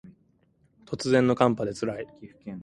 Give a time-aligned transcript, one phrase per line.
[0.87, 2.07] 突然の寒波で辛い